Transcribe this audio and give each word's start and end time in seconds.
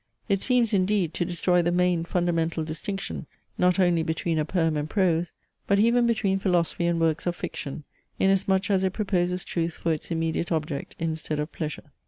It 0.27 0.41
seems, 0.41 0.73
indeed, 0.73 1.13
to 1.13 1.25
destroy 1.25 1.61
the 1.61 1.71
main 1.71 2.05
fundamental 2.05 2.63
distinction, 2.63 3.27
not 3.55 3.77
only 3.77 4.01
between 4.01 4.39
a 4.39 4.45
poem 4.45 4.75
and 4.75 4.89
prose, 4.89 5.31
but 5.67 5.77
even 5.77 6.07
between 6.07 6.39
philosophy 6.39 6.87
and 6.87 6.99
works 6.99 7.27
of 7.27 7.35
fiction, 7.35 7.83
inasmuch 8.17 8.71
as 8.71 8.83
it 8.83 8.93
proposes 8.93 9.43
truth 9.43 9.75
for 9.75 9.93
its 9.93 10.09
immediate 10.09 10.51
object, 10.51 10.95
instead 10.97 11.37
of 11.37 11.51
pleasure. 11.51 11.91